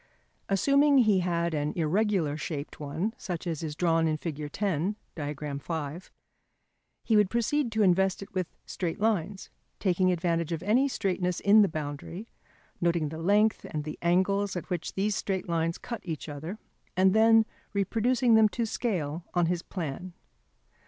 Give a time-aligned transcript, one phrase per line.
[0.49, 4.39] Assuming he had an irregular shaped one, such as is drawn in Fig.
[4.39, 4.81] X, page 87
[5.15, 6.11] [Transcribers Note: Diagram IV],
[7.03, 11.61] he would proceed to invest it with straight lines, taking advantage of any straightness in
[11.61, 12.27] the boundary,
[12.81, 16.57] noting the length and the angles at which these straight lines cut each other,
[16.97, 20.13] and then reproducing them to scale on his plan.